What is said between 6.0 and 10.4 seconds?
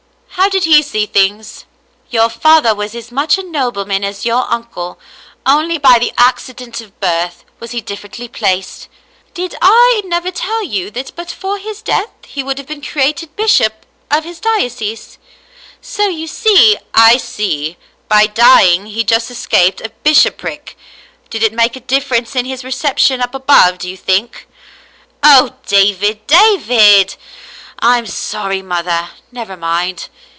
accident of birth was he differently placed. David and his Mother 299 Did I never